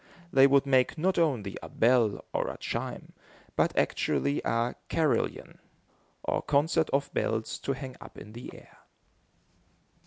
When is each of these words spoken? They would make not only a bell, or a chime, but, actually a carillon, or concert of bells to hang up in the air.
They 0.33 0.47
would 0.47 0.65
make 0.65 0.97
not 0.97 1.19
only 1.19 1.57
a 1.61 1.69
bell, 1.69 2.25
or 2.33 2.47
a 2.47 2.57
chime, 2.57 3.13
but, 3.55 3.77
actually 3.77 4.41
a 4.43 4.73
carillon, 4.89 5.59
or 6.23 6.41
concert 6.41 6.89
of 6.89 7.13
bells 7.13 7.59
to 7.59 7.73
hang 7.73 7.95
up 8.01 8.17
in 8.17 8.31
the 8.33 8.51
air. 8.51 8.79